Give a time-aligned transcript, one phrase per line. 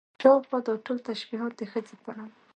[0.21, 2.25] شاوخوا دا ټول تشبيهات د ښځې په اړه